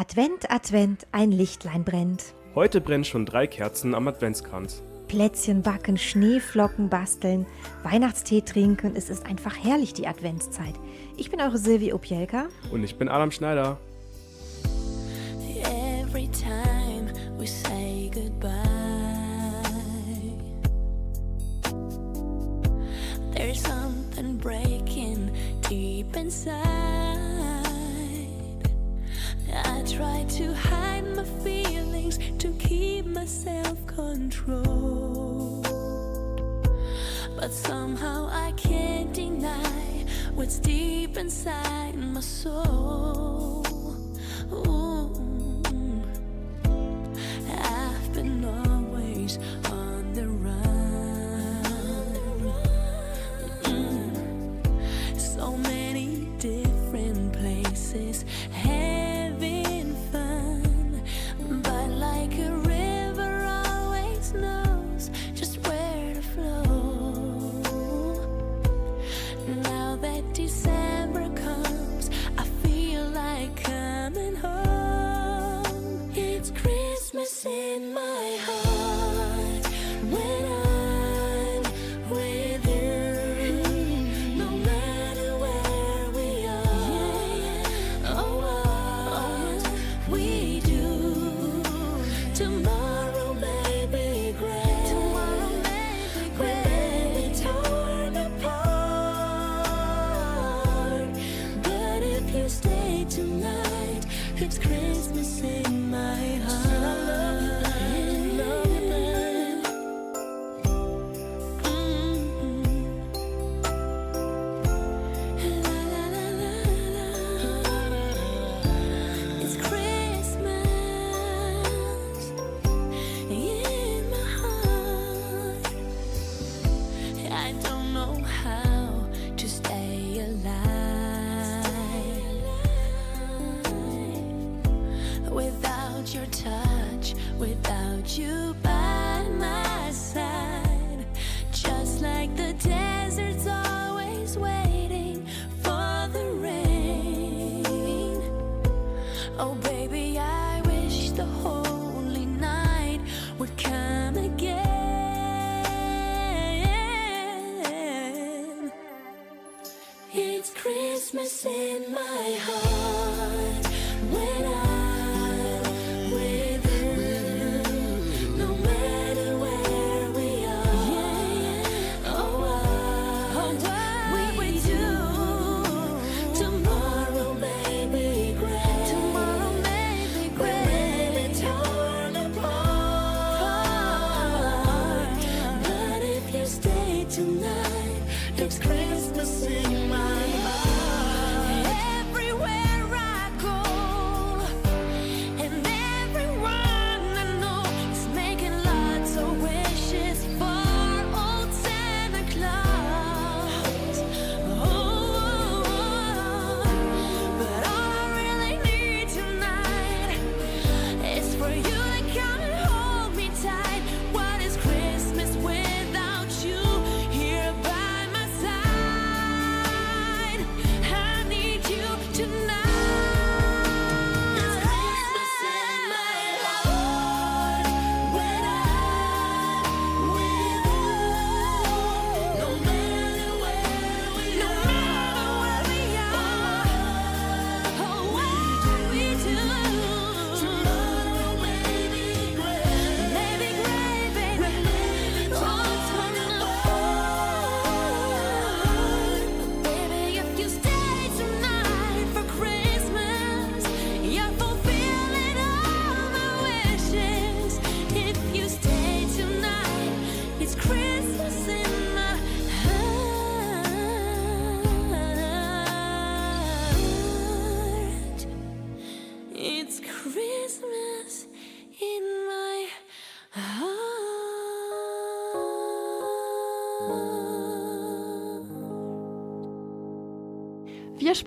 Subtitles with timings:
[0.00, 2.32] Advent, Advent, ein Lichtlein brennt.
[2.54, 4.82] Heute brennen schon drei Kerzen am Adventskranz.
[5.08, 7.44] Plätzchen backen, Schneeflocken basteln,
[7.82, 8.96] Weihnachtstee trinken.
[8.96, 10.72] Es ist einfach herrlich, die Adventszeit.
[11.18, 12.48] Ich bin eure Silvi Opielka.
[12.72, 13.76] Und ich bin Adam Schneider.
[15.66, 18.48] Every time we say goodbye,
[23.34, 25.30] there's something breaking
[25.68, 27.29] deep inside.
[29.52, 35.66] I try to hide my feelings to keep myself controlled.
[37.36, 43.66] But somehow I can't deny what's deep inside my soul.
[44.52, 45.12] Ooh,
[47.48, 49.38] I've been always.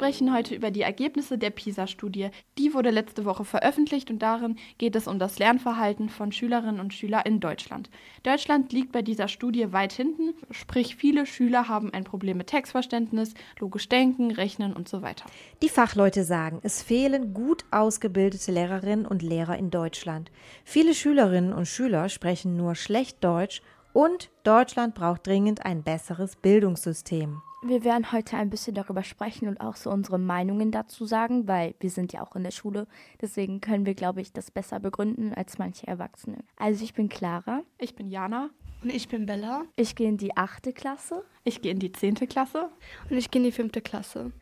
[0.03, 2.27] Wir sprechen heute über die Ergebnisse der PISA-Studie.
[2.57, 6.93] Die wurde letzte Woche veröffentlicht und darin geht es um das Lernverhalten von Schülerinnen und
[6.93, 7.89] Schülern in Deutschland.
[8.23, 13.33] Deutschland liegt bei dieser Studie weit hinten, sprich viele Schüler haben ein Problem mit Textverständnis,
[13.61, 15.25] logisch denken, rechnen und so weiter.
[15.61, 20.31] Die Fachleute sagen, es fehlen gut ausgebildete Lehrerinnen und Lehrer in Deutschland.
[20.65, 23.61] Viele Schülerinnen und Schüler sprechen nur schlecht Deutsch
[23.93, 27.41] und Deutschland braucht dringend ein besseres Bildungssystem.
[27.65, 31.75] Wir werden heute ein bisschen darüber sprechen und auch so unsere Meinungen dazu sagen, weil
[31.79, 32.87] wir sind ja auch in der Schule.
[33.21, 36.39] Deswegen können wir, glaube ich, das besser begründen als manche Erwachsene.
[36.57, 37.61] Also ich bin Clara.
[37.77, 38.49] Ich bin Jana.
[38.83, 39.63] Und ich bin Bella.
[39.77, 41.23] Ich gehe in die achte Klasse.
[41.45, 42.69] Ich gehe in die zehnte Klasse.
[43.09, 44.33] Und ich gehe in die fünfte Klasse.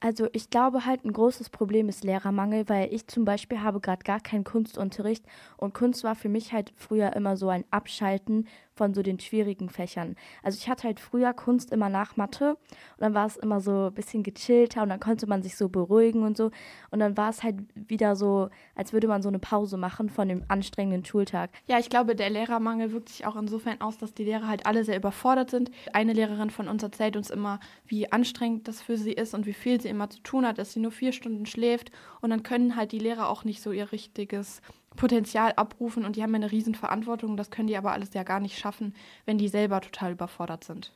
[0.00, 4.04] Also ich glaube halt ein großes Problem ist Lehrermangel, weil ich zum Beispiel habe gerade
[4.04, 5.24] gar keinen Kunstunterricht
[5.56, 8.46] und Kunst war für mich halt früher immer so ein Abschalten
[8.78, 10.16] von so den schwierigen Fächern.
[10.42, 13.88] Also ich hatte halt früher Kunst immer nach Mathe und dann war es immer so
[13.88, 16.50] ein bisschen gechillter und dann konnte man sich so beruhigen und so
[16.90, 20.28] und dann war es halt wieder so, als würde man so eine Pause machen von
[20.28, 21.50] dem anstrengenden Schultag.
[21.66, 24.84] Ja, ich glaube, der Lehrermangel wirkt sich auch insofern aus, dass die Lehrer halt alle
[24.84, 25.70] sehr überfordert sind.
[25.92, 29.52] Eine Lehrerin von uns erzählt uns immer, wie anstrengend das für sie ist und wie
[29.52, 31.90] viel sie immer zu tun hat, dass sie nur vier Stunden schläft
[32.20, 34.62] und dann können halt die Lehrer auch nicht so ihr richtiges
[34.96, 37.36] Potenzial abrufen und die haben eine riesen Verantwortung.
[37.36, 38.94] Das können die aber alles ja gar nicht schaffen,
[39.26, 40.92] wenn die selber total überfordert sind.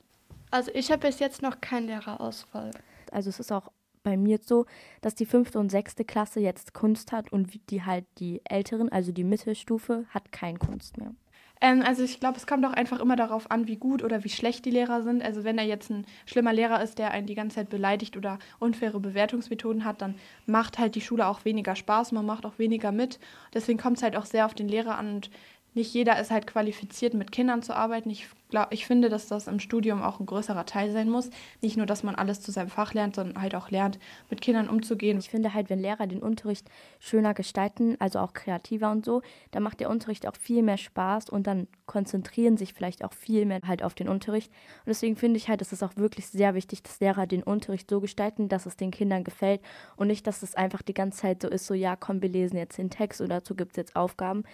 [0.51, 2.73] Also ich habe bis jetzt noch keinen Lehrerausfall.
[3.11, 3.71] Also es ist auch
[4.03, 4.67] bei mir so,
[5.01, 9.13] dass die fünfte und sechste Klasse jetzt Kunst hat und die halt die älteren, also
[9.13, 11.15] die Mittelstufe, hat kein Kunst mehr.
[11.63, 14.29] Ähm, also ich glaube, es kommt auch einfach immer darauf an, wie gut oder wie
[14.29, 15.23] schlecht die Lehrer sind.
[15.23, 18.41] Also wenn er jetzt ein schlimmer Lehrer ist, der einen die ganze Zeit beleidigt oder
[18.59, 22.91] unfaire Bewertungsmethoden hat, dann macht halt die Schule auch weniger Spaß, man macht auch weniger
[22.91, 23.21] mit.
[23.55, 25.31] Deswegen kommt es halt auch sehr auf den Lehrer an und
[25.75, 28.11] nicht jeder ist halt qualifiziert, mit Kindern zu arbeiten.
[28.11, 31.31] Ich, glaub, ich finde, dass das im Studium auch ein größerer Teil sein muss.
[31.63, 33.99] Nicht nur, dass man alles zu seinem Fach lernt, sondern halt auch lernt,
[34.29, 35.19] mit Kindern umzugehen.
[35.19, 36.69] Ich finde halt, wenn Lehrer den Unterricht
[37.01, 41.31] schöner gestalten, also auch kreativer und so, dann macht der Unterricht auch viel mehr Spaß
[41.31, 44.51] und dann konzentrieren sich vielleicht auch viel mehr halt auf den Unterricht.
[44.81, 47.89] Und deswegen finde ich halt, es ist auch wirklich sehr wichtig, dass Lehrer den Unterricht
[47.89, 49.63] so gestalten, dass es den Kindern gefällt
[49.97, 52.59] und nicht, dass es einfach die ganze Zeit so ist, so ja, komm, wir lesen
[52.59, 54.45] jetzt den Text oder dazu gibt es jetzt Aufgaben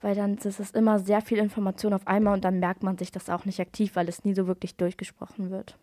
[0.00, 3.12] weil dann ist es immer sehr viel Information auf einmal und dann merkt man sich
[3.12, 5.76] das auch nicht aktiv, weil es nie so wirklich durchgesprochen wird.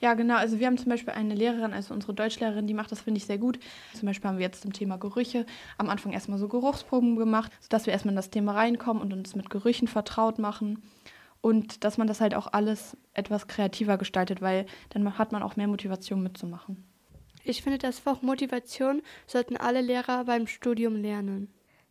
[0.00, 0.36] Ja, genau.
[0.36, 3.26] Also wir haben zum Beispiel eine Lehrerin, also unsere Deutschlehrerin, die macht das, finde ich,
[3.26, 3.58] sehr gut.
[3.94, 5.46] Zum Beispiel haben wir jetzt zum Thema Gerüche
[5.78, 9.34] am Anfang erstmal so Geruchsproben gemacht, sodass wir erstmal in das Thema reinkommen und uns
[9.34, 10.82] mit Gerüchen vertraut machen.
[11.40, 15.56] Und dass man das halt auch alles etwas kreativer gestaltet, weil dann hat man auch
[15.56, 16.84] mehr Motivation mitzumachen.
[17.44, 21.48] Ich finde, das Fach Motivation sollten alle Lehrer beim Studium lernen.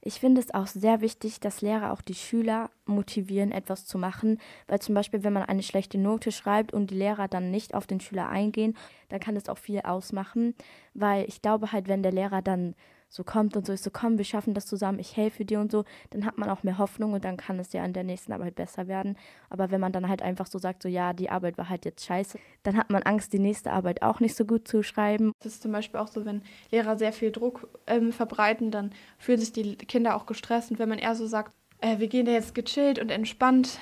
[0.08, 4.40] Ich finde es auch sehr wichtig, dass Lehrer auch die Schüler motivieren, etwas zu machen,
[4.68, 7.88] weil zum Beispiel, wenn man eine schlechte Note schreibt und die Lehrer dann nicht auf
[7.88, 8.78] den Schüler eingehen,
[9.10, 10.54] dann kann das auch viel ausmachen,
[10.94, 12.76] weil ich glaube halt, wenn der Lehrer dann
[13.16, 15.72] so kommt und so ist so, komm, wir schaffen das zusammen, ich helfe dir und
[15.72, 18.34] so, dann hat man auch mehr Hoffnung und dann kann es ja an der nächsten
[18.34, 19.18] Arbeit besser werden.
[19.50, 22.06] Aber wenn man dann halt einfach so sagt, so ja, die Arbeit war halt jetzt
[22.06, 25.32] scheiße, dann hat man Angst, die nächste Arbeit auch nicht so gut zu schreiben.
[25.40, 26.42] Das ist zum Beispiel auch so, wenn
[26.72, 30.90] Lehrer sehr viel Druck ähm, verbreiten, dann fühlen sich die Kinder auch gestresst und wenn
[30.90, 33.80] man eher so sagt, äh, wir gehen da jetzt gechillt und entspannt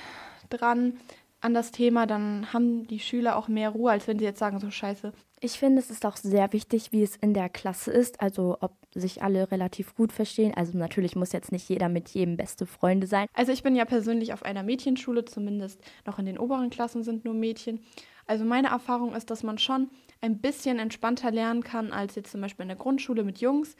[0.48, 0.94] dran
[1.40, 4.60] an das Thema, dann haben die Schüler auch mehr Ruhe, als wenn sie jetzt sagen,
[4.60, 5.12] so scheiße,
[5.44, 8.72] Ich finde, es ist auch sehr wichtig, wie es in der Klasse ist, also ob
[8.94, 10.54] sich alle relativ gut verstehen.
[10.56, 13.26] Also natürlich muss jetzt nicht jeder mit jedem beste Freunde sein.
[13.34, 17.26] Also ich bin ja persönlich auf einer Mädchenschule, zumindest noch in den oberen Klassen sind
[17.26, 17.80] nur Mädchen.
[18.26, 19.90] Also meine Erfahrung ist, dass man schon
[20.22, 23.76] ein bisschen entspannter lernen kann als jetzt zum Beispiel in der Grundschule mit Jungs.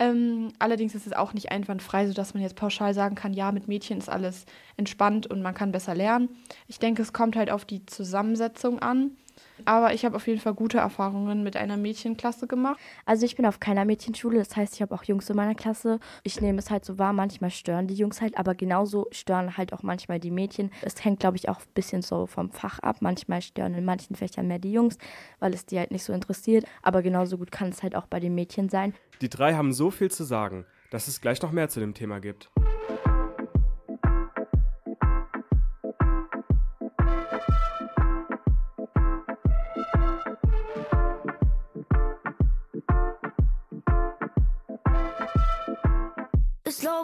[0.00, 3.68] Ähm, allerdings ist es auch nicht einwandfrei, sodass man jetzt pauschal sagen kann, ja, mit
[3.68, 6.30] Mädchen ist alles entspannt und man kann besser lernen.
[6.66, 9.16] Ich denke, es kommt halt auf die Zusammensetzung an.
[9.64, 12.78] Aber ich habe auf jeden Fall gute Erfahrungen mit einer Mädchenklasse gemacht.
[13.06, 16.00] Also ich bin auf keiner Mädchenschule, das heißt, ich habe auch Jungs in meiner Klasse.
[16.22, 19.72] Ich nehme es halt so wahr, manchmal stören die Jungs halt, aber genauso stören halt
[19.72, 20.70] auch manchmal die Mädchen.
[20.82, 22.96] Es hängt, glaube ich, auch ein bisschen so vom Fach ab.
[23.00, 24.98] Manchmal stören in manchen Fächern mehr die Jungs,
[25.38, 26.64] weil es die halt nicht so interessiert.
[26.82, 28.94] Aber genauso gut kann es halt auch bei den Mädchen sein.
[29.20, 32.20] Die drei haben so viel zu sagen, dass es gleich noch mehr zu dem Thema
[32.20, 32.50] gibt.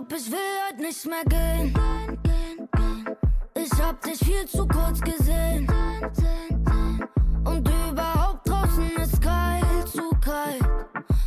[0.01, 0.39] Glaub, ich will
[0.69, 1.75] heute nicht mehr gehen.
[3.55, 5.67] Ich hab dich viel zu kurz gesehen.
[7.45, 10.63] Und überhaupt draußen ist kalt, zu kalt.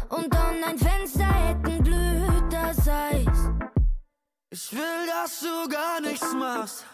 [0.10, 3.50] Und an ein Fensterhecken blüht das Eis.
[4.50, 6.86] Ich will, dass du gar nichts machst,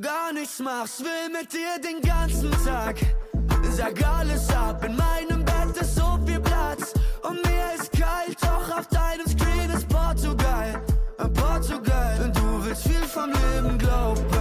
[0.00, 2.96] gar nichts machst, will mit dir den ganzen Tag.
[3.70, 6.40] Sag alles ab, in meinem Bett ist so viel
[8.80, 9.39] auf deinem Screen ist
[13.20, 14.39] vom Leben, glaub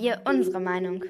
[0.00, 1.04] wir unsere Meinung.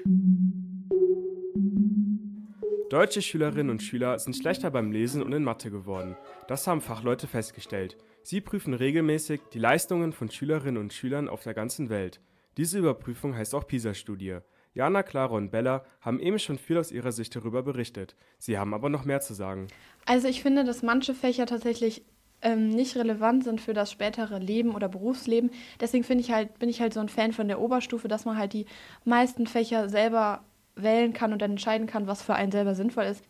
[2.89, 6.17] Deutsche Schülerinnen und Schüler sind schlechter beim Lesen und in Mathe geworden.
[6.47, 7.97] Das haben Fachleute festgestellt.
[8.23, 12.19] Sie prüfen regelmäßig die Leistungen von Schülerinnen und Schülern auf der ganzen Welt.
[12.57, 14.39] Diese Überprüfung heißt auch PISA-Studie.
[14.73, 18.15] Jana, Clara und Bella haben eben schon viel aus ihrer Sicht darüber berichtet.
[18.39, 19.67] Sie haben aber noch mehr zu sagen.
[20.07, 22.05] Also ich finde, dass manche Fächer tatsächlich
[22.41, 25.51] ähm, nicht relevant sind für das spätere Leben oder Berufsleben.
[25.79, 28.37] Deswegen finde ich halt, bin ich halt so ein Fan von der Oberstufe, dass man
[28.37, 28.65] halt die
[29.03, 30.41] meisten Fächer selber
[30.75, 33.23] wählen kann und dann entscheiden kann, was für einen selber sinnvoll ist.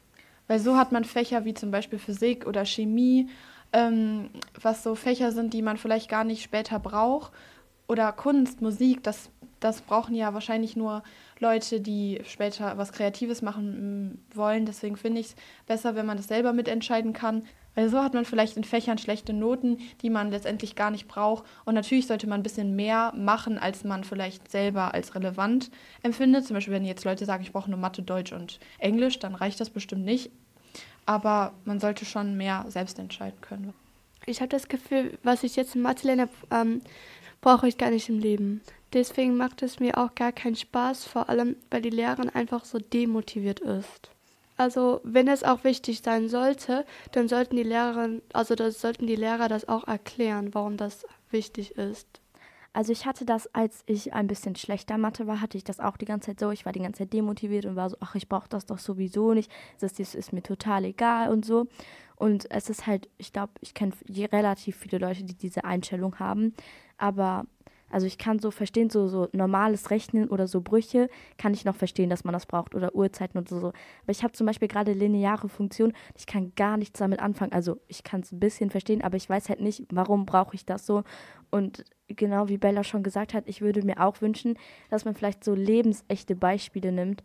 [0.47, 3.29] Weil so hat man Fächer wie zum Beispiel Physik oder Chemie,
[3.73, 7.31] ähm, was so Fächer sind, die man vielleicht gar nicht später braucht.
[7.87, 11.03] Oder Kunst, Musik, das, das brauchen ja wahrscheinlich nur
[11.39, 14.65] Leute, die später was Kreatives machen mm, wollen.
[14.65, 15.35] Deswegen finde ich es
[15.65, 17.43] besser, wenn man das selber mitentscheiden kann.
[17.75, 21.43] Weil so hat man vielleicht in Fächern schlechte Noten, die man letztendlich gar nicht braucht.
[21.65, 25.71] Und natürlich sollte man ein bisschen mehr machen, als man vielleicht selber als relevant
[26.03, 26.45] empfindet.
[26.45, 29.59] Zum Beispiel, wenn jetzt Leute sagen, ich brauche nur Mathe, Deutsch und Englisch, dann reicht
[29.59, 30.31] das bestimmt nicht.
[31.05, 33.73] Aber man sollte schon mehr selbst entscheiden können.
[34.25, 36.81] Ich habe das Gefühl, was ich jetzt in Mathe lerne, ähm,
[37.41, 38.61] brauche ich gar nicht im Leben.
[38.93, 42.79] Deswegen macht es mir auch gar keinen Spaß, vor allem weil die Lehrerin einfach so
[42.79, 44.11] demotiviert ist.
[44.59, 49.15] Also wenn es auch wichtig sein sollte, dann sollten die Lehrerinnen, also das sollten die
[49.15, 52.19] Lehrer das auch erklären, warum das wichtig ist.
[52.73, 55.95] Also ich hatte das, als ich ein bisschen schlechter Mathe war, hatte ich das auch
[55.95, 56.51] die ganze Zeit so.
[56.51, 59.33] Ich war die ganze Zeit demotiviert und war so, ach, ich brauche das doch sowieso
[59.33, 59.49] nicht.
[59.79, 61.67] Das ist, ist mir total egal und so.
[62.17, 66.53] Und es ist halt, ich glaube, ich kenne relativ viele Leute, die diese Einstellung haben.
[66.97, 67.45] Aber
[67.89, 71.75] also ich kann so verstehen, so, so normales Rechnen oder so Brüche kann ich noch
[71.75, 73.57] verstehen, dass man das braucht oder Uhrzeiten und so.
[73.57, 73.73] Aber
[74.09, 77.53] ich habe zum Beispiel gerade lineare Funktionen, ich kann gar nichts damit anfangen.
[77.53, 80.65] Also ich kann es ein bisschen verstehen, aber ich weiß halt nicht, warum brauche ich
[80.65, 81.03] das so.
[81.51, 84.57] Und genau wie Bella schon gesagt hat, ich würde mir auch wünschen,
[84.89, 87.23] dass man vielleicht so lebensechte Beispiele nimmt,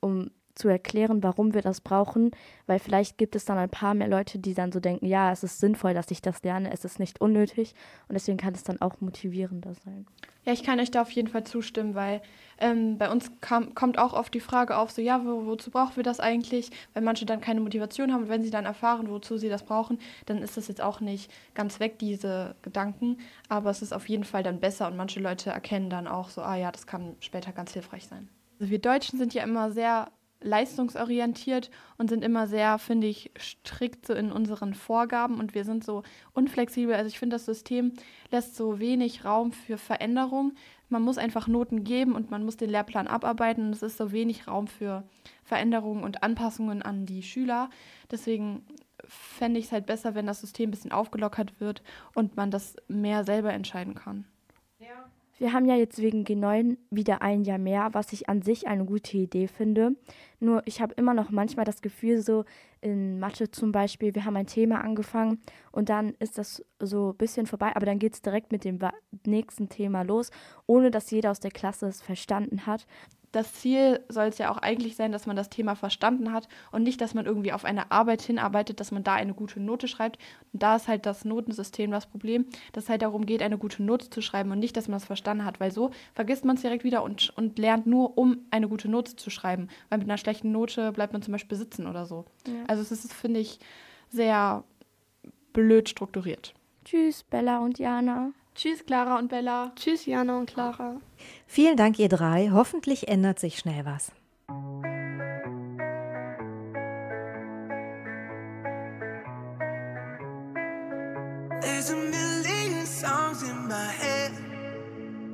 [0.00, 2.30] um zu erklären, warum wir das brauchen,
[2.66, 5.42] weil vielleicht gibt es dann ein paar mehr Leute, die dann so denken, ja, es
[5.42, 7.74] ist sinnvoll, dass ich das lerne, es ist nicht unnötig
[8.08, 10.06] und deswegen kann es dann auch motivierender sein.
[10.44, 12.22] Ja, ich kann euch da auf jeden Fall zustimmen, weil
[12.58, 15.96] ähm, bei uns kam, kommt auch oft die Frage auf, so ja, wo, wozu brauchen
[15.96, 16.70] wir das eigentlich?
[16.94, 19.98] Weil manche dann keine Motivation haben und wenn sie dann erfahren, wozu sie das brauchen,
[20.26, 23.18] dann ist das jetzt auch nicht ganz weg, diese Gedanken.
[23.48, 26.42] Aber es ist auf jeden Fall dann besser und manche Leute erkennen dann auch so,
[26.42, 28.28] ah ja, das kann später ganz hilfreich sein.
[28.58, 30.10] Also wir Deutschen sind ja immer sehr
[30.42, 35.84] leistungsorientiert und sind immer sehr, finde ich, strikt so in unseren Vorgaben und wir sind
[35.84, 36.94] so unflexibel.
[36.94, 37.92] Also ich finde, das System
[38.30, 40.52] lässt so wenig Raum für Veränderung.
[40.88, 44.12] Man muss einfach Noten geben und man muss den Lehrplan abarbeiten und es ist so
[44.12, 45.04] wenig Raum für
[45.44, 47.70] Veränderungen und Anpassungen an die Schüler.
[48.10, 48.64] Deswegen
[49.06, 51.82] fände ich es halt besser, wenn das System ein bisschen aufgelockert wird
[52.14, 54.24] und man das mehr selber entscheiden kann.
[55.40, 58.84] Wir haben ja jetzt wegen G9 wieder ein Jahr mehr, was ich an sich eine
[58.84, 59.96] gute Idee finde.
[60.38, 62.44] Nur ich habe immer noch manchmal das Gefühl, so
[62.82, 65.40] in Mathe zum Beispiel, wir haben ein Thema angefangen
[65.72, 68.78] und dann ist das so ein bisschen vorbei, aber dann geht es direkt mit dem
[69.24, 70.30] nächsten Thema los,
[70.66, 72.86] ohne dass jeder aus der Klasse es verstanden hat.
[73.32, 76.82] Das Ziel soll es ja auch eigentlich sein, dass man das Thema verstanden hat und
[76.82, 80.18] nicht, dass man irgendwie auf eine Arbeit hinarbeitet, dass man da eine gute Note schreibt.
[80.52, 83.82] Und da ist halt das Notensystem das Problem, dass es halt darum geht, eine gute
[83.82, 86.62] Note zu schreiben und nicht, dass man es verstanden hat, weil so vergisst man es
[86.62, 89.68] direkt wieder und, und lernt nur, um eine gute Note zu schreiben.
[89.88, 92.24] Weil mit einer schlechten Note bleibt man zum Beispiel sitzen oder so.
[92.66, 93.60] Also es ist, finde ich,
[94.08, 94.64] sehr
[95.52, 96.54] blöd strukturiert.
[96.84, 98.32] Tschüss, Bella und Jana.
[98.54, 99.72] Tschüss, Clara und Bella.
[99.76, 100.96] Tschüss, Jana und Clara.
[101.46, 102.50] Vielen Dank, ihr drei.
[102.52, 104.12] Hoffentlich ändert sich schnell was.
[111.60, 114.32] There's a million songs in my head.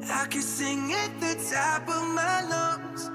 [0.08, 3.10] I could sing at the top of my lungs.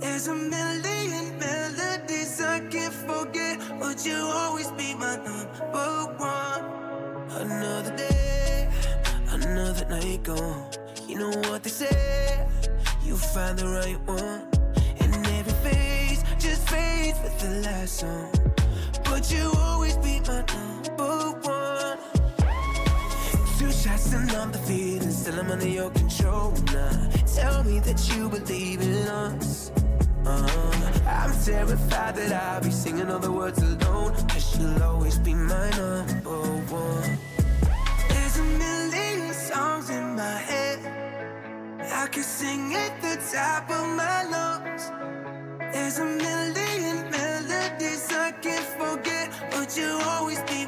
[0.00, 3.58] There's a million melodies I can't forget.
[3.80, 6.64] Would you always be my number one?
[7.30, 8.15] Another day,
[9.88, 10.78] another night.
[11.08, 12.46] You know what they say,
[13.04, 14.48] you find the right one.
[15.00, 18.30] And every face just fades with the last song.
[19.04, 21.98] But you always be my number one.
[23.58, 27.08] Two shots and I'm the feeling, still I'm under your control now.
[27.34, 29.70] Tell me that you believe in us.
[30.24, 34.12] Uh, I'm terrified that I'll be singing all the words alone.
[34.28, 36.38] Cause you'll always be my number
[36.74, 37.35] one.
[41.98, 44.92] I could sing at the top of my lungs.
[45.72, 49.32] There's a million melodies I can't forget.
[49.50, 50.65] But you always be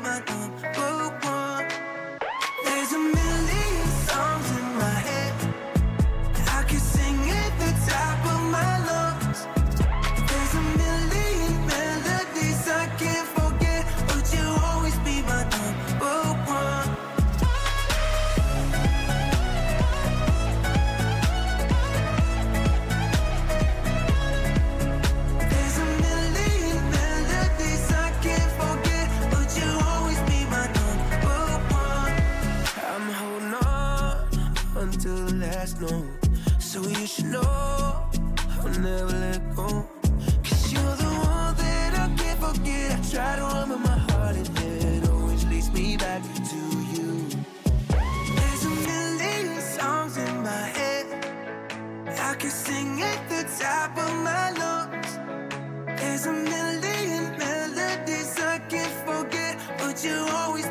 [35.81, 36.29] note.
[36.59, 39.87] So you should know I'll never let go.
[40.45, 42.93] Cause you're the one that I can't forget.
[42.93, 46.61] I try to but my heart and head always leads me back to
[46.95, 47.29] you.
[48.37, 51.07] There's a million songs in my head.
[52.19, 55.13] I can sing at the top of my lungs.
[56.01, 60.68] There's a million melodies I can't forget, but you always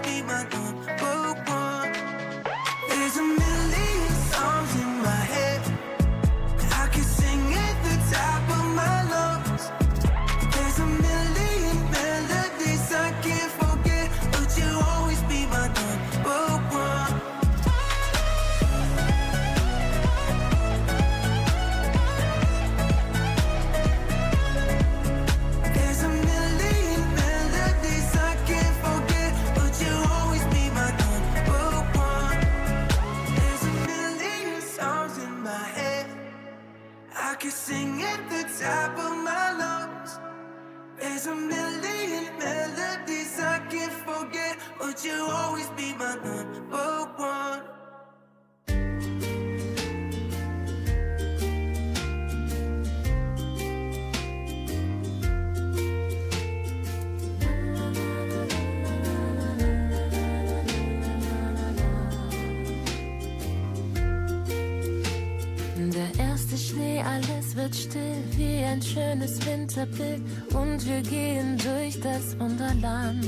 [69.97, 70.21] Winterbild
[70.53, 73.25] und wir gehen durch das Wunderland.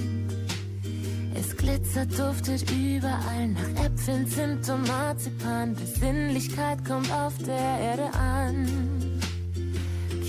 [1.35, 5.73] Es glitzert, duftet überall nach Äpfeln, Zimt und Marzipan.
[5.73, 8.67] Besinnlichkeit kommt auf der Erde an.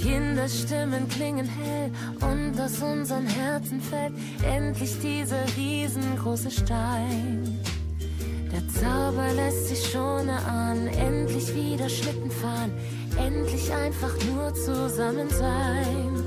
[0.01, 7.59] Kinderstimmen klingen hell und aus unseren Herzen fällt endlich dieser riesengroße Stein.
[8.51, 12.73] Der Zauber lässt sich schon erahnen, endlich wieder Schlitten fahren,
[13.19, 16.20] endlich einfach nur zusammen sein.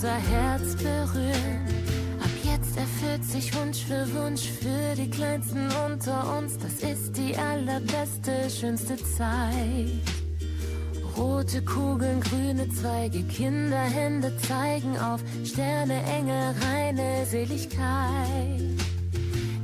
[0.00, 1.66] Unser Herz berühren.
[2.20, 6.56] Ab jetzt erfüllt sich Wunsch für Wunsch für die Kleinsten unter uns.
[6.56, 9.90] Das ist die allerbeste, schönste Zeit.
[11.18, 18.80] Rote Kugeln, grüne Zweige, Kinderhände zeigen auf Sterne, Engel, reine Seligkeit.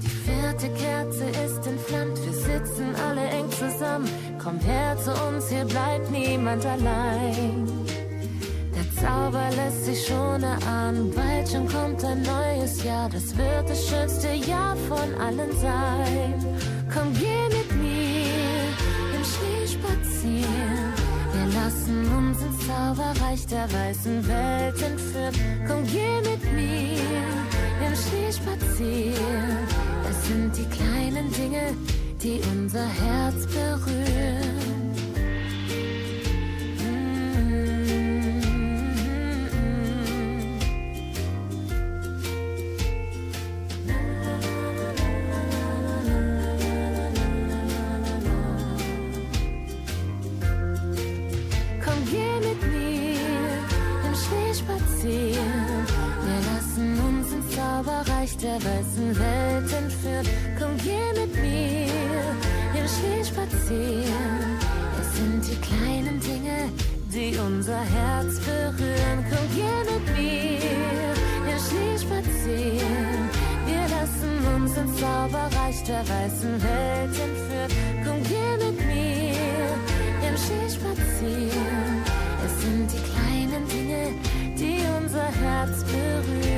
[0.02, 4.10] Die vierte Kerze ist entflammt, wir sitzen alle eng zusammen.
[4.38, 7.75] Kommt her zu uns, hier bleibt niemand allein.
[9.00, 13.08] Zauber lässt sich schon erahnen, bald schon kommt ein neues Jahr.
[13.10, 16.34] Das wird das schönste Jahr von allen sein.
[16.92, 18.62] Komm, geh mit mir
[19.16, 20.92] im Schnee spazieren.
[21.32, 25.34] Wir lassen uns ins Zauberreich der weißen Welt entführen.
[25.68, 26.98] Komm, geh mit mir
[27.86, 29.58] im Schnee spazieren.
[30.08, 31.74] Es sind die kleinen Dinge,
[32.22, 34.65] die unser Herz berühren.
[58.46, 60.26] Der weißen Welt entführen.
[60.58, 62.30] Komm, geh mit mir
[62.78, 64.58] im Schnee spazieren.
[65.00, 66.58] Es sind die kleinen Dinge,
[67.12, 69.18] die unser Herz berühren.
[69.30, 71.10] Komm, geh mit mir
[71.50, 73.20] im Schnee spazieren.
[73.66, 77.72] Wir lassen uns ins Zauberreich der weißen Welt entführen.
[78.04, 79.68] Komm, geh mit mir
[80.28, 81.94] im Schnee spazieren.
[82.46, 84.02] Es sind die kleinen Dinge,
[84.60, 86.55] die unser Herz berühren.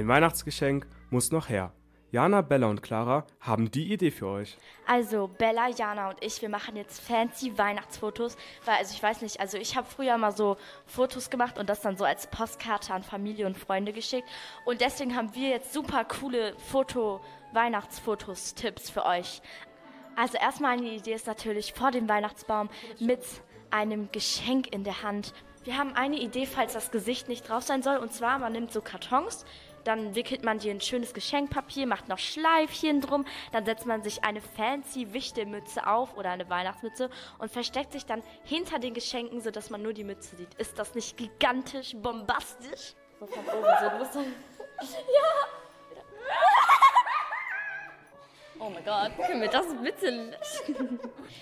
[0.00, 1.74] Ein Weihnachtsgeschenk muss noch her.
[2.10, 4.56] Jana, Bella und Clara haben die Idee für euch.
[4.86, 9.40] Also Bella, Jana und ich, wir machen jetzt fancy Weihnachtsfotos, weil also ich weiß nicht,
[9.40, 13.02] also ich habe früher mal so Fotos gemacht und das dann so als Postkarte an
[13.02, 14.26] Familie und Freunde geschickt
[14.64, 17.20] und deswegen haben wir jetzt super coole Foto
[17.52, 19.42] Weihnachtsfotos Tipps für euch.
[20.16, 23.20] Also erstmal eine Idee ist natürlich vor dem Weihnachtsbaum mit
[23.70, 25.34] einem Geschenk in der Hand.
[25.62, 28.72] Wir haben eine Idee, falls das Gesicht nicht drauf sein soll und zwar man nimmt
[28.72, 29.44] so Kartons
[29.84, 34.24] dann wickelt man die in schönes Geschenkpapier, macht noch Schleifchen drum, dann setzt man sich
[34.24, 39.70] eine fancy Wichtelmütze auf oder eine Weihnachtsmütze und versteckt sich dann hinter den Geschenken, sodass
[39.70, 40.54] man nur die Mütze sieht.
[40.54, 42.94] Ist das nicht gigantisch bombastisch?
[43.18, 43.88] So von oben so.
[43.90, 44.34] Du musst dann
[48.62, 51.00] Oh mein Gott, können wir das bitte löschen?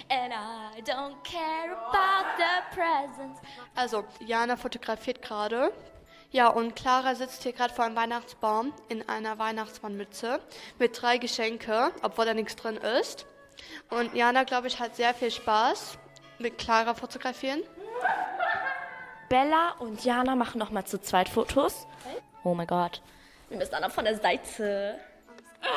[0.09, 3.41] And I don't care about the presents.
[3.75, 5.73] Also, Jana fotografiert gerade.
[6.31, 10.41] Ja, und Clara sitzt hier gerade vor einem Weihnachtsbaum in einer Weihnachtsmannmütze
[10.79, 13.25] mit drei Geschenke, obwohl da nichts drin ist.
[13.89, 15.97] Und Jana, glaube ich, hat sehr viel Spaß
[16.39, 17.63] mit Clara fotografieren.
[19.31, 21.87] Bella und Jana machen nochmal zu zweit Fotos.
[22.45, 23.01] Oh mein Gott.
[23.49, 25.01] Wir müssen dann noch von der Seite.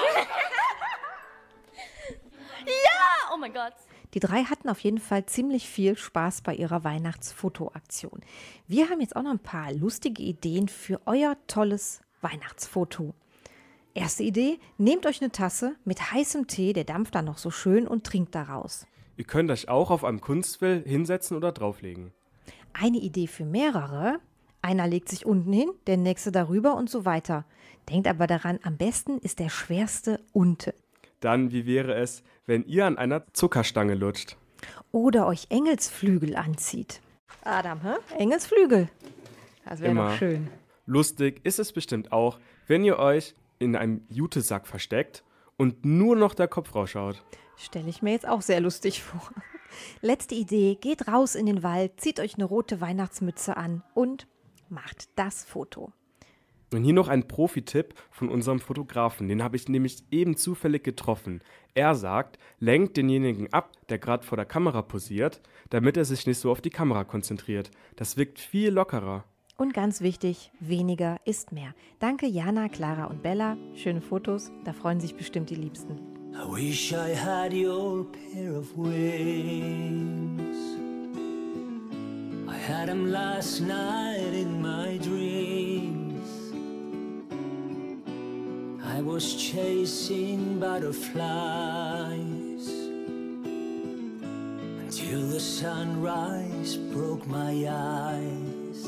[2.66, 3.32] ja!
[3.34, 3.74] Oh mein Gott.
[4.14, 8.22] Die drei hatten auf jeden Fall ziemlich viel Spaß bei ihrer Weihnachtsfotoaktion.
[8.68, 13.14] Wir haben jetzt auch noch ein paar lustige Ideen für euer tolles Weihnachtsfoto.
[13.94, 17.88] Erste Idee, nehmt euch eine Tasse mit heißem Tee, der dampft dann noch so schön
[17.88, 18.86] und trinkt daraus.
[19.18, 22.12] Ihr könnt euch auch auf einem Kunstfell hinsetzen oder drauflegen.
[22.74, 24.20] Eine Idee für mehrere,
[24.62, 27.46] einer legt sich unten hin, der nächste darüber und so weiter.
[27.90, 30.74] Denkt aber daran, am besten ist der schwerste unten.
[31.20, 34.38] Dann, wie wäre es, wenn ihr an einer Zuckerstange lutscht?
[34.92, 37.02] Oder euch Engelsflügel anzieht.
[37.44, 37.96] Adam, hä?
[38.18, 38.90] Engelsflügel.
[39.66, 40.50] Das wäre doch schön.
[40.86, 45.24] Lustig ist es bestimmt auch, wenn ihr euch in einem Jutesack versteckt
[45.58, 47.24] und nur noch der Kopf rausschaut.
[47.56, 49.22] Stelle ich mir jetzt auch sehr lustig vor.
[50.02, 54.28] Letzte Idee, geht raus in den Wald, zieht euch eine rote Weihnachtsmütze an und
[54.70, 55.94] macht das Foto.
[56.74, 59.28] Und hier noch ein Profi-Tipp von unserem Fotografen.
[59.28, 61.42] Den habe ich nämlich eben zufällig getroffen.
[61.74, 66.38] Er sagt, lenkt denjenigen ab, der gerade vor der Kamera posiert, damit er sich nicht
[66.38, 67.72] so auf die Kamera konzentriert.
[67.98, 69.26] Das wirkt viel lockerer.
[69.58, 71.76] Und ganz wichtig, weniger ist mehr.
[72.00, 73.58] Danke Jana, Clara und Bella.
[73.76, 76.00] Schöne Fotos, da freuen sich bestimmt die Liebsten.
[76.34, 80.58] I wish I had your pair of wings.
[82.48, 85.31] I had them last night in my dreams.
[88.94, 92.68] I was chasing butterflies
[94.84, 98.84] until the sunrise broke my eyes.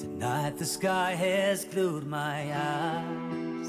[0.00, 3.68] Tonight the sky has glued my eyes.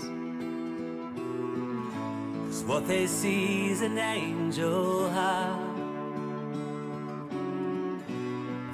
[2.48, 5.60] Cause what they see is an angel high.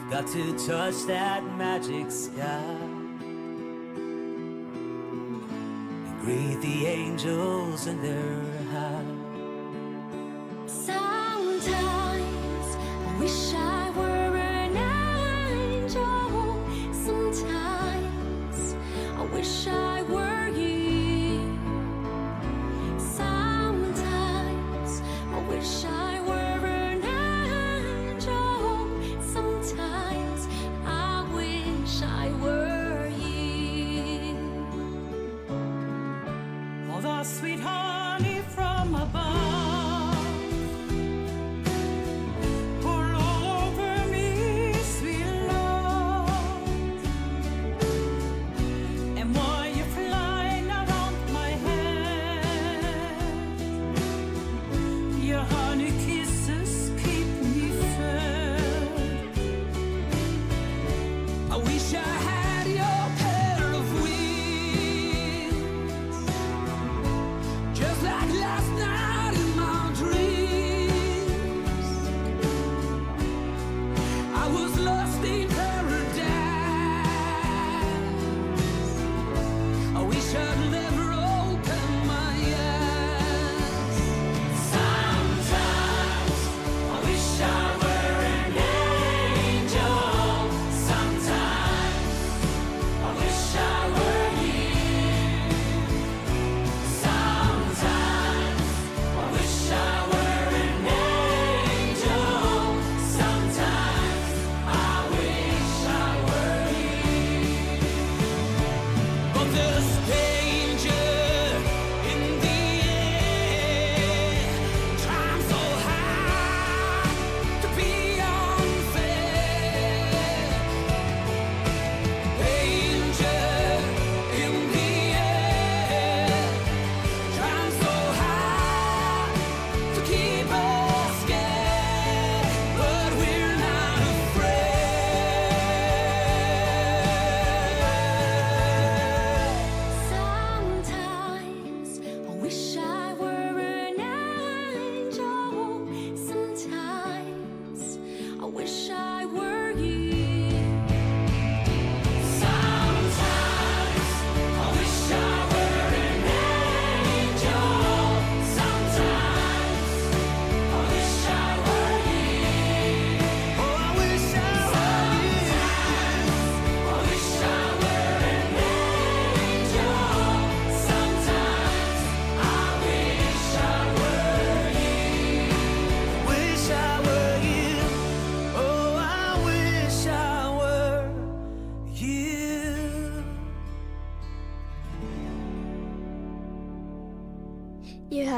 [0.02, 2.77] I've got to touch that magic sky.
[6.28, 8.57] Greet the angels in their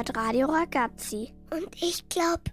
[0.09, 1.33] hört Radio Ragazzi.
[1.51, 2.43] Und ich glaube,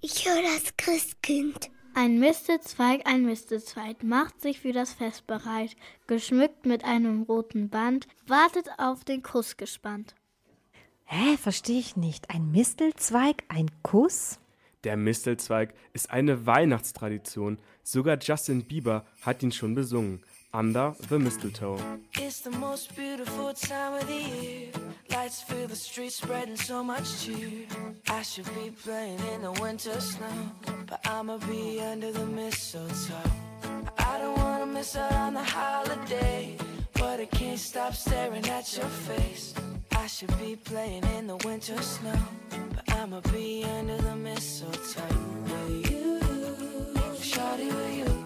[0.00, 1.70] ich höre das Christkind.
[1.94, 5.76] Ein Mistelzweig, ein Mistelzweig macht sich für das Fest bereit,
[6.06, 10.14] geschmückt mit einem roten Band, wartet auf den Kuss gespannt.
[11.04, 12.30] Hä, verstehe ich nicht.
[12.30, 14.38] Ein Mistelzweig, ein Kuss?
[14.84, 17.58] Der Mistelzweig ist eine Weihnachtstradition.
[17.82, 20.22] Sogar Justin Bieber hat ihn schon besungen.
[20.56, 21.78] Under the Mistletoe.
[22.14, 24.68] It's the most beautiful time of the year.
[25.10, 27.66] Lights fill the streets, spreading so much cheer.
[28.08, 30.50] I should be playing in the winter snow,
[30.86, 33.30] but I'ma be under the mistletoe.
[33.98, 36.56] I don't wanna miss out on the holiday,
[36.94, 39.52] but I can't stop staring at your face.
[39.94, 42.18] I should be playing in the winter snow,
[42.74, 45.02] but I'ma be under the mistletoe.
[45.90, 46.18] You,
[47.20, 48.25] shawty you,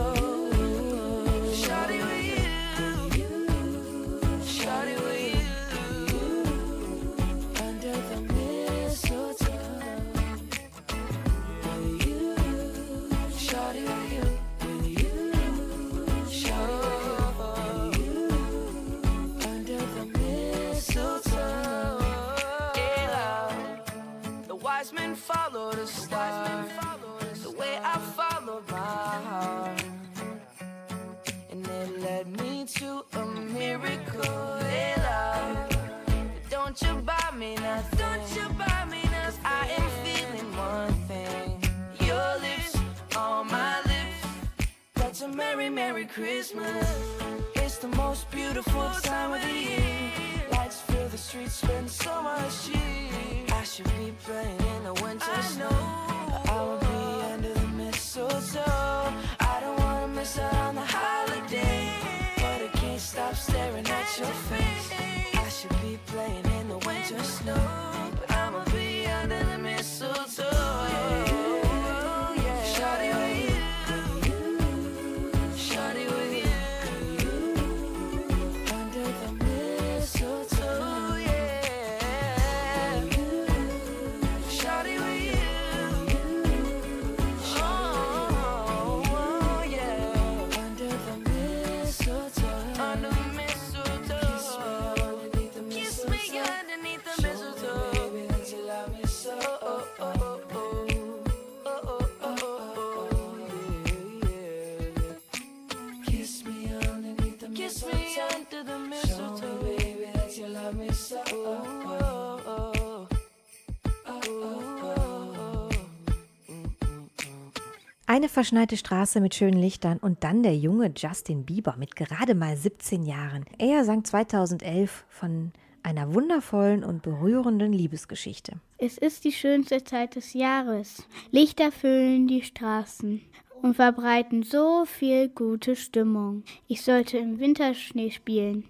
[118.11, 122.57] Eine verschneite Straße mit schönen Lichtern und dann der junge Justin Bieber mit gerade mal
[122.57, 123.45] 17 Jahren.
[123.57, 128.59] Er sang 2011 von einer wundervollen und berührenden Liebesgeschichte.
[128.77, 131.07] Es ist die schönste Zeit des Jahres.
[131.31, 133.21] Lichter füllen die Straßen
[133.61, 136.43] und verbreiten so viel gute Stimmung.
[136.67, 138.65] Ich sollte im Winterschnee spielen,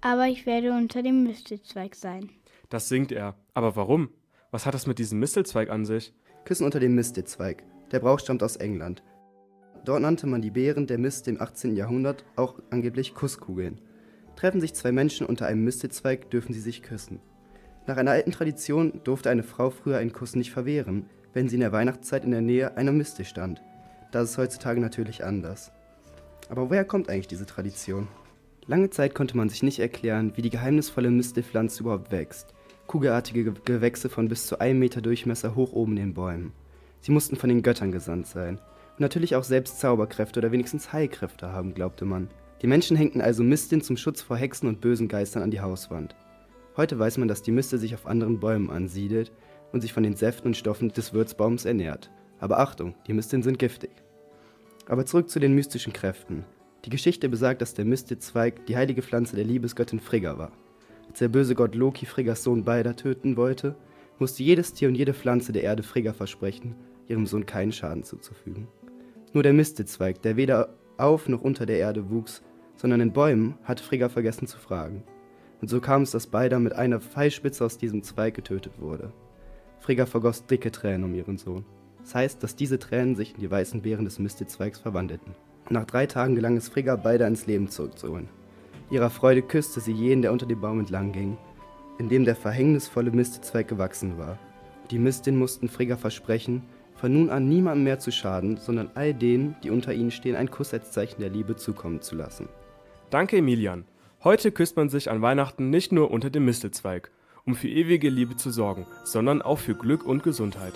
[0.00, 2.30] aber ich werde unter dem Mistelzweig sein.
[2.70, 3.34] Das singt er.
[3.52, 4.08] Aber warum?
[4.50, 6.14] Was hat das mit diesem Mistelzweig an sich?
[6.46, 7.62] Küssen unter dem Mistelzweig.
[7.92, 9.02] Der Brauch stammt aus England.
[9.84, 11.76] Dort nannte man die Beeren der Mist im 18.
[11.76, 13.80] Jahrhundert auch angeblich Kusskugeln.
[14.34, 17.20] Treffen sich zwei Menschen unter einem Mistelzweig, dürfen sie sich küssen.
[17.86, 21.60] Nach einer alten Tradition durfte eine Frau früher einen Kuss nicht verwehren, wenn sie in
[21.60, 23.62] der Weihnachtszeit in der Nähe einer Miste stand.
[24.10, 25.70] Das ist heutzutage natürlich anders.
[26.48, 28.08] Aber woher kommt eigentlich diese Tradition?
[28.66, 32.52] Lange Zeit konnte man sich nicht erklären, wie die geheimnisvolle Mistelpflanze überhaupt wächst.
[32.88, 36.52] Kugelartige Ge- Gewächse von bis zu einem Meter Durchmesser hoch oben in den Bäumen.
[37.00, 38.58] Sie mussten von den Göttern gesandt sein.
[38.94, 42.28] Und natürlich auch selbst Zauberkräfte oder wenigstens Heilkräfte haben, glaubte man.
[42.62, 46.16] Die Menschen hängten also Misteln zum Schutz vor Hexen und bösen Geistern an die Hauswand.
[46.76, 49.32] Heute weiß man, dass die Mistel sich auf anderen Bäumen ansiedelt
[49.72, 52.10] und sich von den Säften und Stoffen des Würzbaums ernährt.
[52.38, 53.90] Aber Achtung, die Misteln sind giftig.
[54.88, 56.44] Aber zurück zu den mystischen Kräften.
[56.84, 60.52] Die Geschichte besagt, dass der Mistelzweig die heilige Pflanze der Liebesgöttin Frigga war.
[61.08, 63.74] Als der böse Gott Loki Friggas Sohn Balder töten wollte,
[64.18, 66.74] musste jedes Tier und jede Pflanze der Erde Frigga versprechen,
[67.08, 68.68] ihrem Sohn keinen Schaden zuzufügen.
[69.32, 72.42] Nur der Mistelzweig, der weder auf noch unter der Erde wuchs,
[72.76, 75.02] sondern in Bäumen, hatte Frigga vergessen zu fragen.
[75.60, 79.12] Und so kam es, dass Balder mit einer Pfeilspitze aus diesem Zweig getötet wurde.
[79.80, 81.64] Frigga vergoss dicke Tränen um ihren Sohn.
[82.00, 85.34] Das heißt, dass diese Tränen sich in die weißen Beeren des Mistelzweigs verwandelten.
[85.70, 88.28] Nach drei Tagen gelang es Frigga, Balder ins Leben zurückzuholen.
[88.90, 91.36] Ihrer Freude küsste sie jeden, der unter dem Baum entlang ging,
[91.98, 94.38] in dem der verhängnisvolle Mistelzweig gewachsen war.
[94.90, 96.62] Die Misteln mussten Frigga versprechen,
[96.94, 100.50] von nun an niemandem mehr zu schaden, sondern all denen, die unter ihnen stehen, ein
[100.50, 102.48] Kuss als Zeichen der Liebe zukommen zu lassen.
[103.10, 103.84] Danke, Emilian.
[104.24, 107.10] Heute küsst man sich an Weihnachten nicht nur unter dem Mistelzweig,
[107.44, 110.72] um für ewige Liebe zu sorgen, sondern auch für Glück und Gesundheit.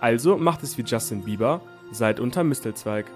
[0.00, 3.06] Also macht es wie Justin Bieber, seid unter Mistelzweig.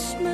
[0.00, 0.29] Weg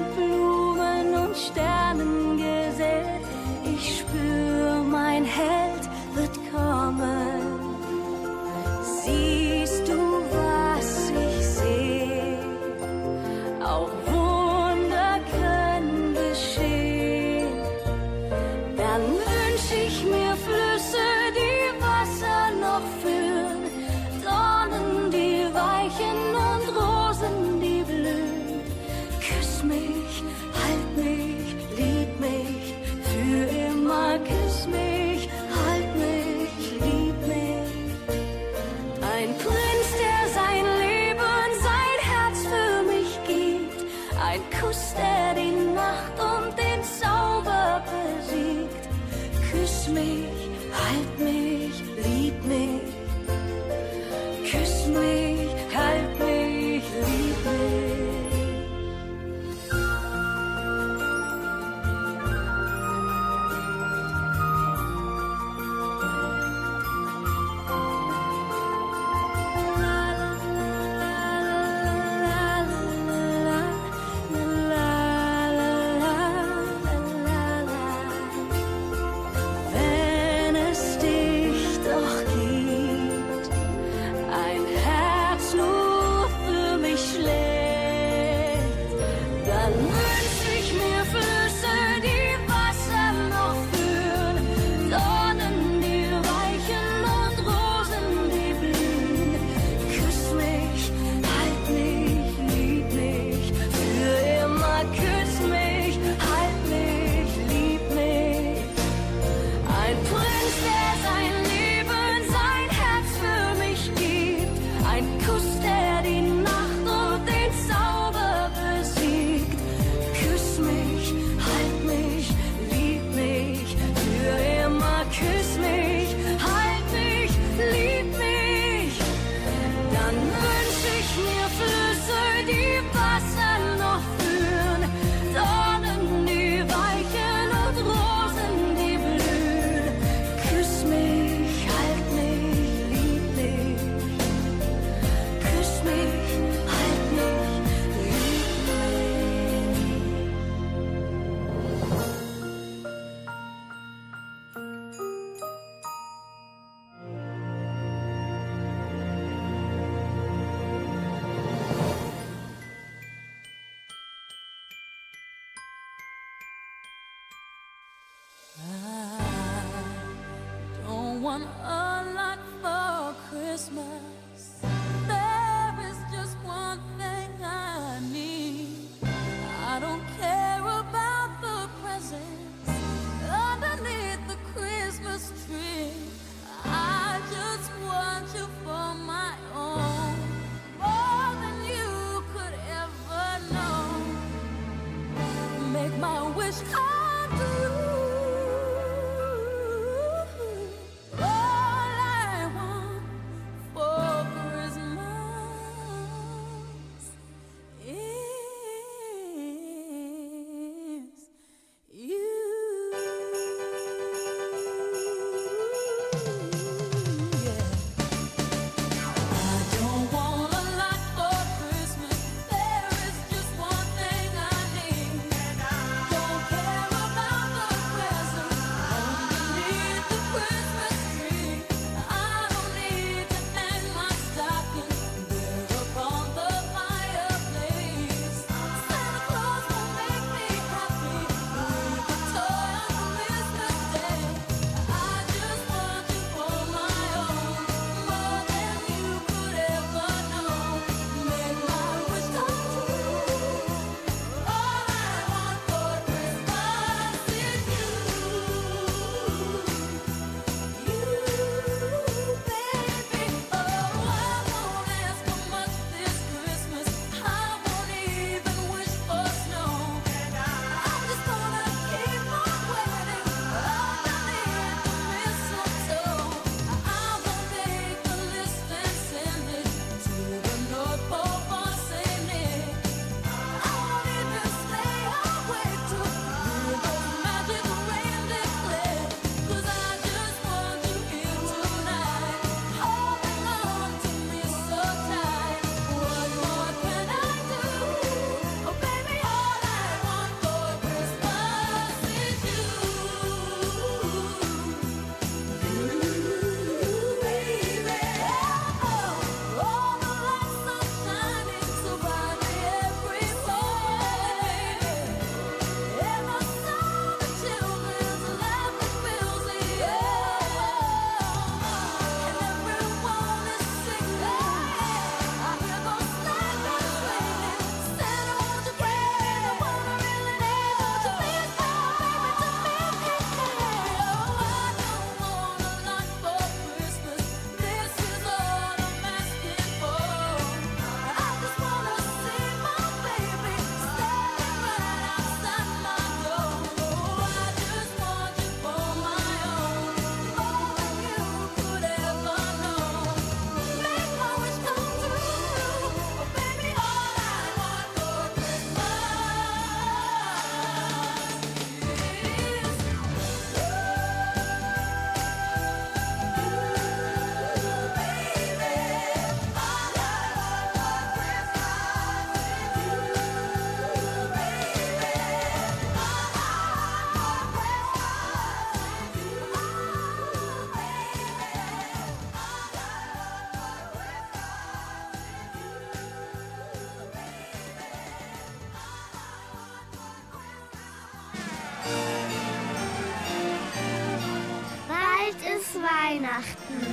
[396.07, 396.86] Weihnachten.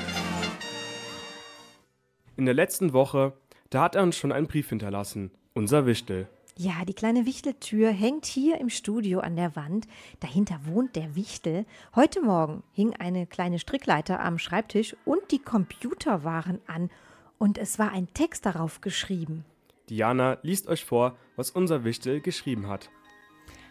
[2.36, 3.34] In der letzten Woche,
[3.70, 5.32] da hat er uns schon einen Brief hinterlassen.
[5.54, 6.28] Unser Wichtel.
[6.56, 9.88] Ja, die kleine Wichteltür hängt hier im Studio an der Wand.
[10.20, 11.66] Dahinter wohnt der Wichtel.
[11.96, 16.90] Heute Morgen hing eine kleine Strickleiter am Schreibtisch und die Computer waren an.
[17.38, 19.46] Und es war ein Text darauf geschrieben.
[19.90, 22.90] Diana liest euch vor, was unser Wichtel geschrieben hat.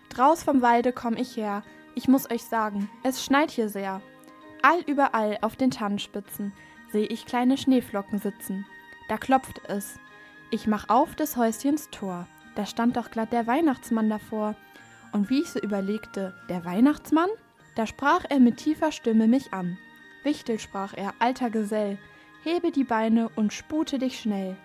[0.08, 1.64] Draus vom Walde komm ich her.
[1.94, 4.02] Ich muss euch sagen, es schneit hier sehr.
[4.62, 6.52] All überall auf den Tannenspitzen
[6.92, 8.64] seh ich kleine Schneeflocken sitzen.
[9.08, 9.98] Da klopft es.
[10.50, 12.26] Ich mach auf des Häuschens Tor.
[12.54, 14.54] Da stand doch glatt der Weihnachtsmann davor.
[15.12, 17.28] Und wie ich so überlegte, der Weihnachtsmann?
[17.74, 19.78] Da sprach er mit tiefer Stimme mich an.
[20.22, 21.98] Wichtel, sprach er, alter Gesell,
[22.44, 24.56] hebe die Beine und spute dich schnell.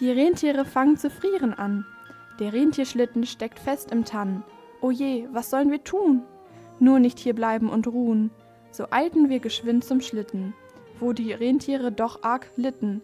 [0.00, 1.86] Die Rentiere fangen zu frieren an.
[2.38, 4.42] Der Rentierschlitten steckt fest im Tann.
[4.82, 6.22] O je, was sollen wir tun?
[6.80, 8.30] Nur nicht hier bleiben und ruhen.
[8.76, 10.52] So eilten wir geschwind zum Schlitten,
[11.00, 13.00] wo die Rentiere doch arg litten.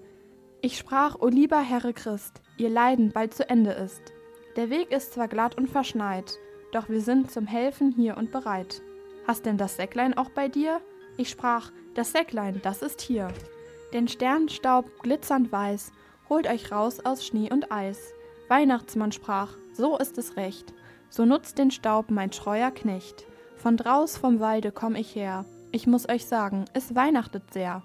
[0.60, 4.02] Ich sprach, o lieber Herre Christ, ihr Leiden bald zu Ende ist.
[4.56, 6.38] Der Weg ist zwar glatt und verschneit,
[6.72, 8.82] doch wir sind zum Helfen hier und bereit.
[9.26, 10.82] Hast denn das Säcklein auch bei dir?
[11.16, 13.28] Ich sprach, das Säcklein, das ist hier.
[13.94, 15.90] Den Sternstaub glitzernd weiß,
[16.28, 18.12] holt euch raus aus Schnee und Eis.
[18.48, 20.74] Weihnachtsmann sprach, so ist es recht,
[21.08, 23.24] so nutzt den Staub mein treuer Knecht.
[23.56, 27.82] Von draus vom Walde komm ich her, ich muss euch sagen, es weihnachtet sehr.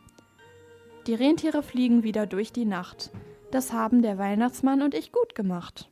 [1.07, 3.11] Die Rentiere fliegen wieder durch die Nacht.
[3.51, 5.89] Das haben der Weihnachtsmann und ich gut gemacht.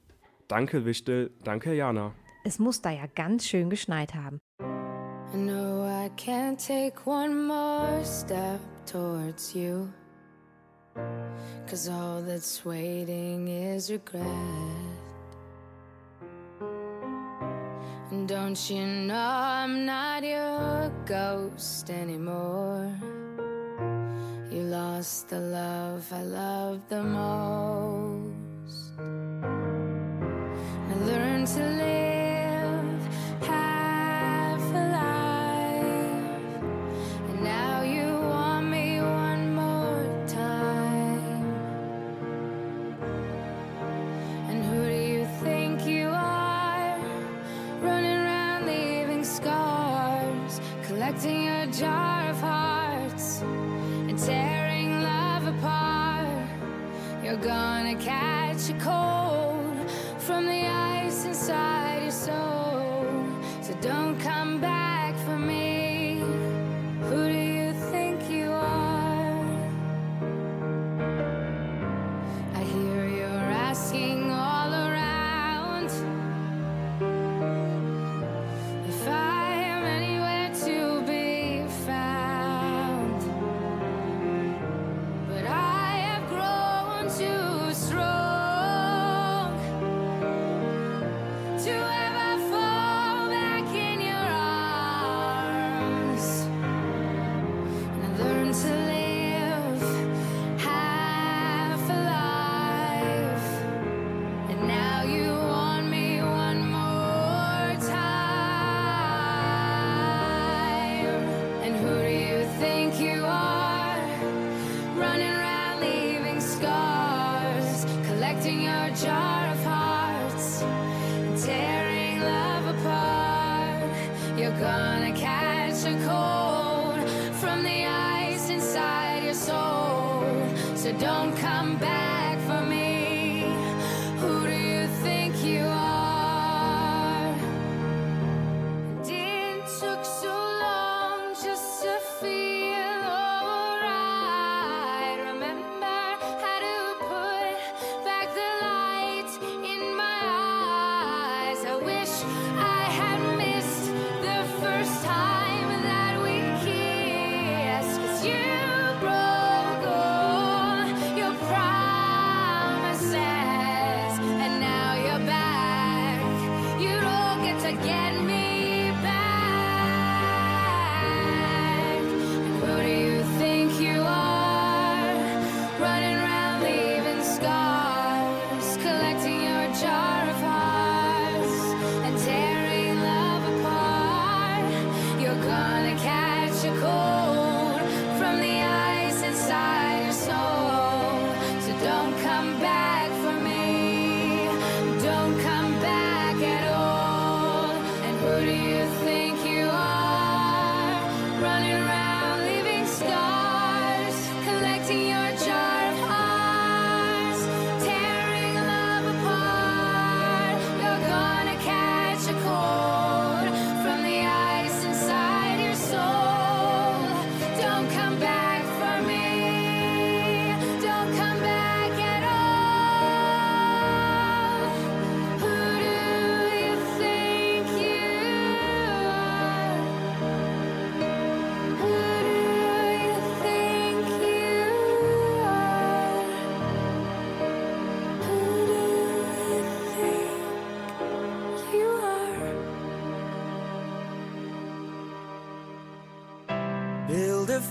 [0.48, 1.32] Danke, Wichtel.
[1.43, 2.14] Danke, Jana.
[2.43, 4.39] Es muss da ja ganz schön geschneit haben.
[5.34, 9.88] I know I can't take one more step towards you.
[11.68, 14.84] Cause all that's waiting is regret.
[18.56, 22.89] Don't you know I'm not your ghost anymore?
[24.49, 28.93] You lost the love I loved the most.
[30.89, 31.95] I learned to live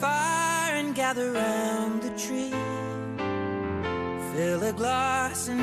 [0.05, 2.55] fire and gather round the tree.
[4.33, 5.63] Fill a glass and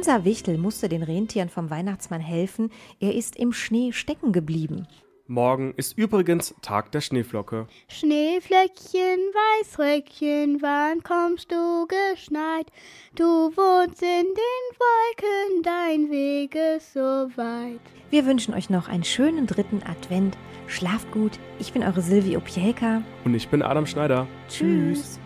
[0.00, 2.70] Unser Wichtel musste den Rentieren vom Weihnachtsmann helfen.
[3.00, 4.88] Er ist im Schnee stecken geblieben.
[5.26, 7.66] Morgen ist übrigens Tag der Schneeflocke.
[7.86, 9.20] Schneeflöckchen,
[9.60, 12.68] Weißröckchen, wann kommst du geschneit?
[13.14, 17.00] Du wohnst in den Wolken, dein Weg ist so
[17.36, 17.80] weit.
[18.08, 20.38] Wir wünschen euch noch einen schönen dritten Advent.
[20.66, 21.32] Schlaft gut.
[21.58, 23.02] Ich bin eure Silvi Opielka.
[23.26, 24.26] Und ich bin Adam Schneider.
[24.48, 25.19] Tschüss.